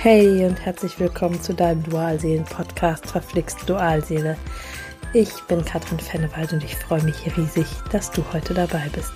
[0.00, 4.38] Hey und herzlich willkommen zu deinem Dualseelen-Podcast Verflixt Dualseele.
[5.12, 9.10] Ich bin Katrin Fennewald und ich freue mich riesig, dass du heute dabei bist.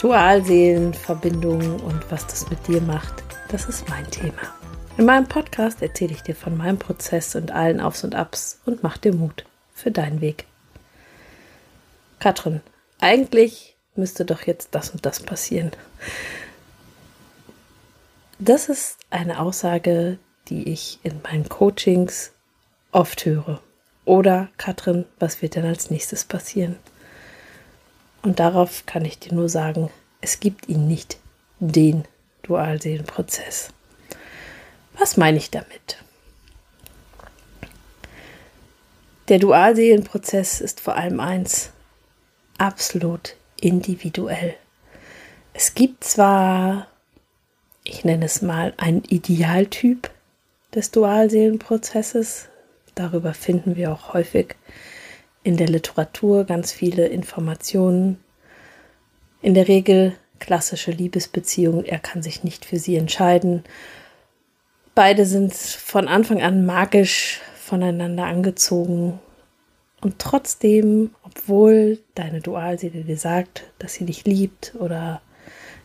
[0.00, 4.54] Dualseelen, Verbindungen und was das mit dir macht, das ist mein Thema.
[4.96, 8.84] In meinem Podcast erzähle ich dir von meinem Prozess und allen Aufs und Abs und
[8.84, 9.44] mach dir Mut
[9.74, 10.46] für deinen Weg.
[12.20, 12.60] Katrin,
[13.00, 15.72] eigentlich müsste doch jetzt das und das passieren.
[18.38, 22.32] Das ist eine Aussage, die ich in meinen Coachings
[22.92, 23.62] oft höre.
[24.04, 26.76] Oder, Katrin, was wird denn als nächstes passieren?
[28.22, 31.18] Und darauf kann ich dir nur sagen, es gibt ihn nicht,
[31.60, 32.06] den
[32.42, 33.70] Dualseelenprozess.
[34.98, 35.96] Was meine ich damit?
[39.28, 41.70] Der Dualseelenprozess ist vor allem eins,
[42.58, 44.54] absolut individuell.
[45.54, 46.86] Es gibt zwar
[47.88, 50.10] ich nenne es mal, ein Idealtyp
[50.74, 52.48] des Dualseelenprozesses.
[52.94, 54.56] Darüber finden wir auch häufig
[55.42, 58.18] in der Literatur ganz viele Informationen.
[59.40, 63.62] In der Regel klassische Liebesbeziehungen, er kann sich nicht für sie entscheiden.
[64.94, 69.20] Beide sind von Anfang an magisch voneinander angezogen.
[70.00, 75.22] Und trotzdem, obwohl deine Dualseele dir sagt, dass sie dich liebt oder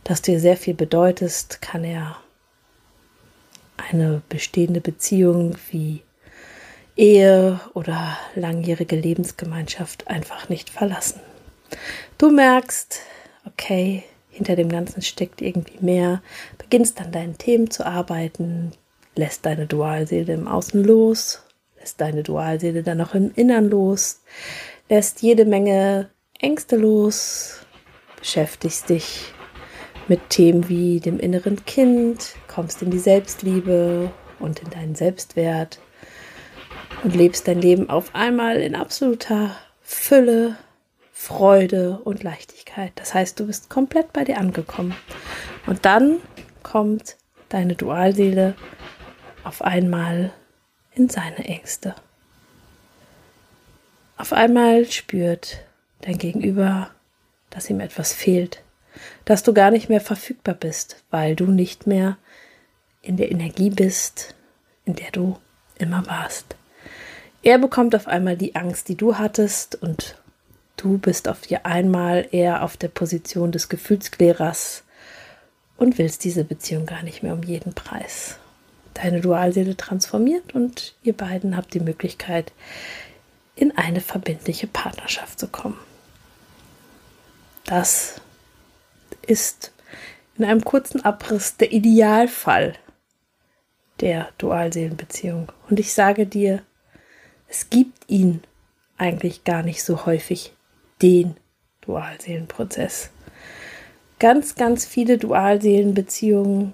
[0.03, 2.17] dass dir sehr viel bedeutest, kann er
[3.77, 6.01] eine bestehende Beziehung wie
[6.95, 11.21] Ehe oder langjährige Lebensgemeinschaft einfach nicht verlassen.
[12.17, 12.99] Du merkst,
[13.45, 16.21] okay, hinter dem Ganzen steckt irgendwie mehr,
[16.57, 18.71] beginnst an deinen Themen zu arbeiten,
[19.15, 21.43] lässt deine Dualseele im Außen los,
[21.79, 24.21] lässt deine Dualseele dann noch im Innern los,
[24.89, 27.65] lässt jede Menge Ängste los,
[28.17, 29.33] beschäftigst dich
[30.11, 35.79] mit Themen wie dem inneren Kind, kommst in die Selbstliebe und in deinen Selbstwert
[37.05, 40.57] und lebst dein Leben auf einmal in absoluter Fülle,
[41.13, 42.91] Freude und Leichtigkeit.
[42.95, 44.93] Das heißt, du bist komplett bei dir angekommen.
[45.65, 46.17] Und dann
[46.61, 47.15] kommt
[47.47, 48.55] deine Dualseele
[49.45, 50.33] auf einmal
[50.93, 51.95] in seine Ängste.
[54.17, 55.63] Auf einmal spürt
[56.01, 56.89] dein Gegenüber,
[57.49, 58.61] dass ihm etwas fehlt,
[59.25, 62.17] dass du gar nicht mehr verfügbar bist, weil du nicht mehr
[63.01, 64.35] in der Energie bist,
[64.85, 65.37] in der du
[65.77, 66.55] immer warst.
[67.43, 70.15] Er bekommt auf einmal die Angst, die du hattest, und
[70.77, 74.83] du bist auf dir einmal eher auf der Position des Gefühlsklärers
[75.77, 78.37] und willst diese Beziehung gar nicht mehr um jeden Preis.
[78.93, 82.51] Deine Dualseele transformiert und ihr beiden habt die Möglichkeit,
[83.55, 85.77] in eine verbindliche Partnerschaft zu kommen.
[87.65, 88.21] Das
[89.31, 89.71] ist
[90.37, 92.73] in einem kurzen Abriss der Idealfall
[94.01, 95.51] der Dualseelenbeziehung.
[95.69, 96.63] Und ich sage dir,
[97.47, 98.41] es gibt ihn
[98.97, 100.53] eigentlich gar nicht so häufig,
[101.01, 101.37] den
[101.81, 103.09] Dualseelenprozess.
[104.19, 106.73] Ganz, ganz viele Dualseelenbeziehungen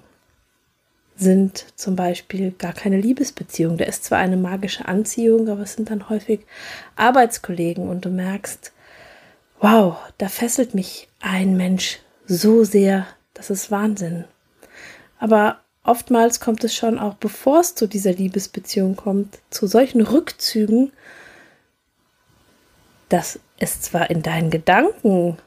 [1.16, 3.78] sind zum Beispiel gar keine Liebesbeziehung.
[3.78, 6.42] Da ist zwar eine magische Anziehung, aber es sind dann häufig
[6.96, 8.74] Arbeitskollegen und du merkst,
[9.60, 14.26] wow, da fesselt mich ein Mensch so sehr, das ist Wahnsinn.
[15.20, 20.92] Aber oftmals kommt es schon auch, bevor es zu dieser Liebesbeziehung kommt, zu solchen Rückzügen,
[23.10, 25.38] dass es zwar in deinen Gedanken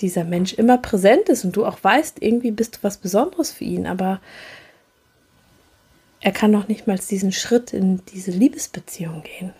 [0.00, 3.64] dieser Mensch immer präsent ist und du auch weißt, irgendwie bist du was Besonderes für
[3.64, 4.20] ihn, aber
[6.20, 9.52] er kann noch nicht mal diesen Schritt in diese Liebesbeziehung gehen.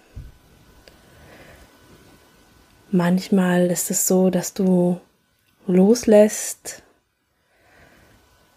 [2.91, 5.01] Manchmal ist es so, dass du
[5.67, 6.83] loslässt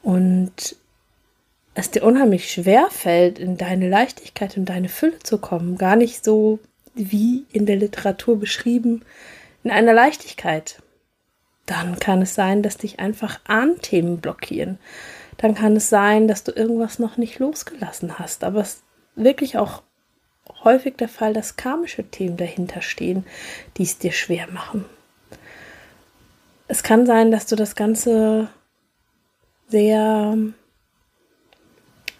[0.01, 0.75] und
[1.73, 5.77] es dir unheimlich schwer fällt, in deine Leichtigkeit und deine Fülle zu kommen.
[5.77, 6.59] Gar nicht so
[6.93, 9.03] wie in der Literatur beschrieben,
[9.63, 10.81] in einer Leichtigkeit.
[11.65, 14.79] Dann kann es sein, dass dich einfach Ahnthemen blockieren.
[15.37, 18.43] Dann kann es sein, dass du irgendwas noch nicht losgelassen hast.
[18.43, 18.83] Aber es ist
[19.15, 19.83] wirklich auch
[20.63, 23.25] häufig der Fall, dass karmische Themen dahinter stehen,
[23.77, 24.85] die es dir schwer machen.
[26.69, 28.47] Es kann sein, dass du das Ganze
[29.69, 30.37] sehr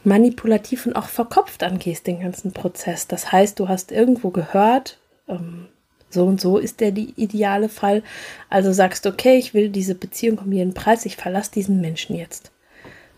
[0.04, 3.08] manipulativ und auch verkopft angehst, den ganzen Prozess.
[3.08, 4.98] Das heißt, du hast irgendwo gehört,
[5.28, 5.68] ähm,
[6.10, 8.02] so und so ist der die ideale Fall.
[8.50, 12.16] Also sagst du, okay, ich will diese Beziehung um jeden Preis, ich verlasse diesen Menschen
[12.16, 12.50] jetzt.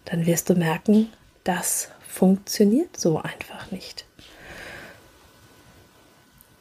[0.03, 1.07] Dann wirst du merken,
[1.45, 4.05] das funktioniert so einfach nicht.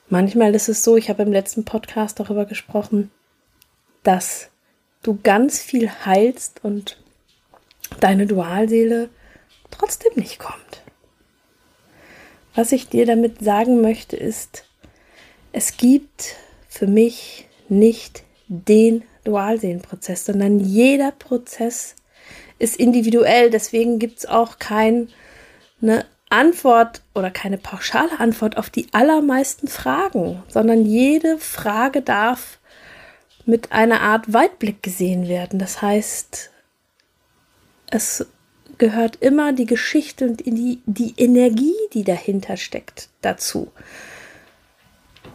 [0.09, 3.11] Manchmal ist es so, ich habe im letzten Podcast darüber gesprochen,
[4.05, 4.51] dass
[5.03, 6.99] du ganz viel heilst und
[8.01, 9.09] deine Dualseele
[9.71, 10.83] trotzdem nicht kommt.
[12.55, 14.65] Was ich dir damit sagen möchte, ist,
[15.53, 16.37] es gibt
[16.69, 21.97] für mich nicht den Dualseelenprozess, sondern jeder Prozess
[22.59, 23.51] ist individuell.
[23.51, 25.09] Deswegen gibt es auch keine
[26.29, 32.60] Antwort oder keine pauschale Antwort auf die allermeisten Fragen, sondern jede Frage darf
[33.51, 35.59] mit einer Art Weitblick gesehen werden.
[35.59, 36.51] Das heißt,
[37.91, 38.27] es
[38.79, 43.71] gehört immer die Geschichte und die, die Energie, die dahinter steckt, dazu.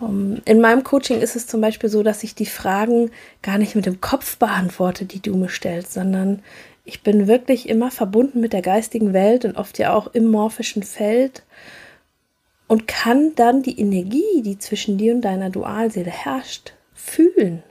[0.02, 3.86] In meinem Coaching ist es zum Beispiel so, dass ich die Fragen gar nicht mit
[3.86, 6.42] dem Kopf beantworte, die du mir stellst, sondern
[6.84, 10.84] ich bin wirklich immer verbunden mit der geistigen Welt und oft ja auch im morphischen
[10.84, 11.44] Feld
[12.68, 17.64] und kann dann die Energie, die zwischen dir und deiner Dualseele herrscht, fühlen.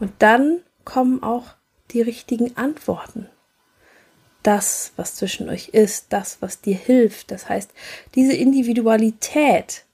[0.00, 1.44] Und dann kommen auch
[1.92, 3.28] die richtigen Antworten.
[4.42, 7.30] Das, was zwischen euch ist, das, was dir hilft.
[7.30, 7.70] Das heißt,
[8.14, 9.84] diese Individualität,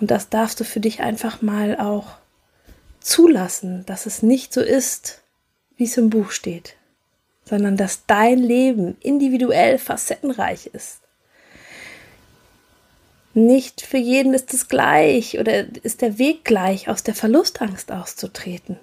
[0.00, 2.18] und das darfst du für dich einfach mal auch
[3.00, 5.22] zulassen, dass es nicht so ist,
[5.76, 6.76] wie es im Buch steht,
[7.44, 11.00] sondern dass dein Leben individuell facettenreich ist.
[13.34, 18.78] Nicht für jeden ist es gleich oder ist der Weg gleich, aus der Verlustangst auszutreten.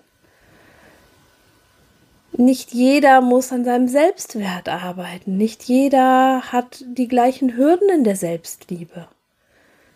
[2.39, 5.35] Nicht jeder muss an seinem Selbstwert arbeiten.
[5.35, 9.09] Nicht jeder hat die gleichen Hürden in der Selbstliebe.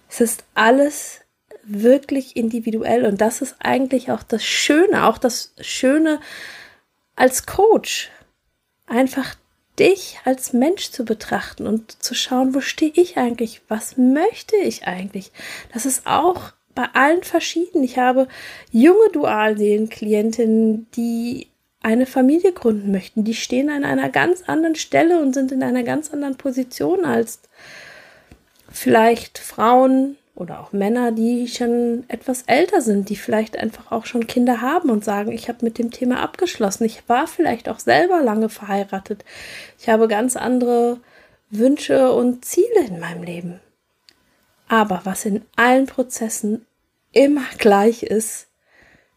[0.09, 1.21] Es ist alles
[1.63, 6.19] wirklich individuell und das ist eigentlich auch das Schöne, auch das Schöne
[7.15, 8.11] als Coach.
[8.87, 9.35] Einfach
[9.79, 13.61] dich als Mensch zu betrachten und zu schauen, wo stehe ich eigentlich?
[13.69, 15.31] Was möchte ich eigentlich?
[15.73, 17.85] Das ist auch bei allen verschieden.
[17.85, 18.27] Ich habe
[18.69, 21.47] junge Dualseelen-Klientinnen, die
[21.83, 23.23] eine Familie gründen möchten.
[23.23, 27.39] Die stehen an einer ganz anderen Stelle und sind in einer ganz anderen Position als
[28.71, 34.25] vielleicht Frauen oder auch Männer, die schon etwas älter sind, die vielleicht einfach auch schon
[34.25, 36.85] Kinder haben und sagen, ich habe mit dem Thema abgeschlossen.
[36.85, 39.23] Ich war vielleicht auch selber lange verheiratet.
[39.77, 40.99] Ich habe ganz andere
[41.51, 43.59] Wünsche und Ziele in meinem Leben.
[44.67, 46.65] Aber was in allen Prozessen
[47.11, 48.47] immer gleich ist,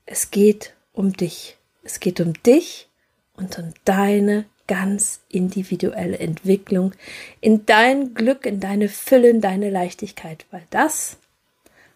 [0.04, 1.55] es geht um dich.
[1.86, 2.88] Es geht um dich
[3.36, 6.92] und um deine ganz individuelle Entwicklung,
[7.40, 11.18] in dein Glück, in deine Fülle, in deine Leichtigkeit, weil das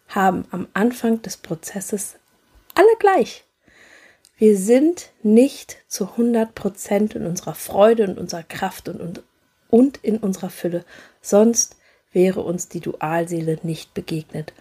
[0.08, 2.16] haben am Anfang des Prozesses
[2.75, 3.44] alle gleich.
[4.38, 9.22] Wir sind nicht zu 100 Prozent in unserer Freude und unserer Kraft und, und,
[9.69, 10.84] und in unserer Fülle.
[11.20, 11.76] Sonst
[12.12, 14.52] wäre uns die Dualseele nicht begegnet.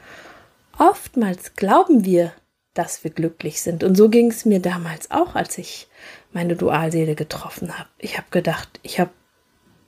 [0.77, 2.33] Oftmals glauben wir,
[2.79, 3.83] dass wir glücklich sind.
[3.83, 5.89] Und so ging es mir damals auch, als ich
[6.31, 7.89] meine Dualseele getroffen habe.
[7.97, 9.09] Ich habe gedacht, ich hab,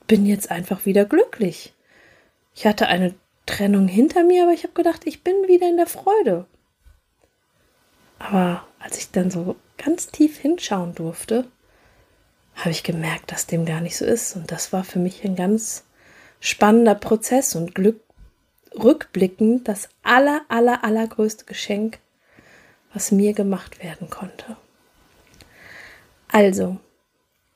[0.07, 1.73] bin jetzt einfach wieder glücklich.
[2.53, 3.15] Ich hatte eine
[3.45, 6.47] Trennung hinter mir, aber ich habe gedacht, ich bin wieder in der Freude.
[8.19, 11.47] Aber als ich dann so ganz tief hinschauen durfte,
[12.55, 14.35] habe ich gemerkt, dass dem gar nicht so ist.
[14.35, 15.85] Und das war für mich ein ganz
[16.41, 18.01] spannender Prozess und Glück,
[18.75, 21.99] rückblickend das aller, aller, allergrößte Geschenk,
[22.93, 24.57] was mir gemacht werden konnte.
[26.31, 26.77] Also,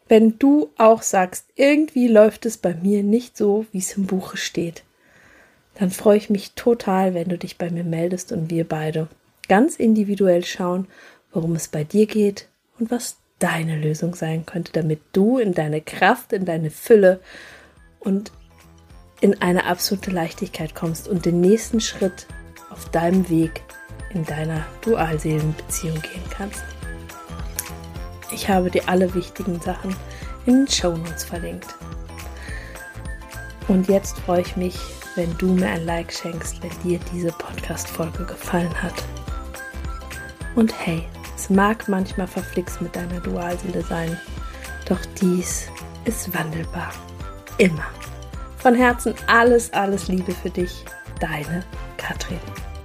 [0.07, 4.37] wenn du auch sagst, irgendwie läuft es bei mir nicht so, wie es im Buche
[4.37, 4.83] steht,
[5.75, 9.07] dann freue ich mich total, wenn du dich bei mir meldest und wir beide
[9.47, 10.87] ganz individuell schauen,
[11.31, 12.47] worum es bei dir geht
[12.79, 17.19] und was deine Lösung sein könnte, damit du in deine Kraft, in deine Fülle
[17.99, 18.31] und
[19.21, 22.27] in eine absolute Leichtigkeit kommst und den nächsten Schritt
[22.69, 23.61] auf deinem Weg
[24.15, 26.63] in deiner Dualseelenbeziehung gehen kannst.
[28.31, 29.95] Ich habe dir alle wichtigen Sachen
[30.45, 31.75] in den Show Notes verlinkt.
[33.67, 34.79] Und jetzt freue ich mich,
[35.15, 38.93] wenn du mir ein Like schenkst, wenn dir diese Podcast-Folge gefallen hat.
[40.55, 41.03] Und hey,
[41.35, 44.17] es mag manchmal verflixt mit deiner Dualseele sein,
[44.87, 45.67] doch dies
[46.05, 46.91] ist wandelbar.
[47.57, 47.85] Immer.
[48.57, 50.85] Von Herzen alles, alles Liebe für dich,
[51.19, 51.63] deine
[51.97, 52.39] Katrin.